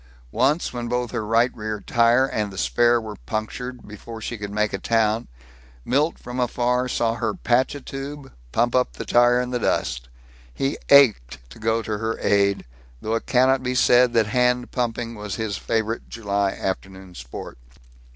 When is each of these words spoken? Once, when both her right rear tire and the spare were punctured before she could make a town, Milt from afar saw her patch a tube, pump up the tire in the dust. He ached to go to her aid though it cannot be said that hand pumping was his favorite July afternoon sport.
Once, 0.31 0.73
when 0.73 0.87
both 0.87 1.11
her 1.11 1.23
right 1.23 1.55
rear 1.55 1.79
tire 1.79 2.25
and 2.25 2.51
the 2.51 2.57
spare 2.57 2.99
were 2.99 3.17
punctured 3.27 3.87
before 3.87 4.19
she 4.19 4.35
could 4.35 4.49
make 4.49 4.73
a 4.73 4.79
town, 4.79 5.27
Milt 5.85 6.17
from 6.17 6.39
afar 6.39 6.87
saw 6.87 7.13
her 7.13 7.35
patch 7.35 7.75
a 7.75 7.81
tube, 7.81 8.33
pump 8.51 8.73
up 8.73 8.93
the 8.93 9.05
tire 9.05 9.39
in 9.39 9.51
the 9.51 9.59
dust. 9.59 10.09
He 10.51 10.79
ached 10.89 11.47
to 11.51 11.59
go 11.59 11.83
to 11.83 11.99
her 11.99 12.17
aid 12.17 12.65
though 12.99 13.13
it 13.13 13.27
cannot 13.27 13.61
be 13.61 13.75
said 13.75 14.13
that 14.13 14.25
hand 14.25 14.71
pumping 14.71 15.13
was 15.13 15.35
his 15.35 15.55
favorite 15.57 16.09
July 16.09 16.53
afternoon 16.53 17.13
sport. 17.13 17.59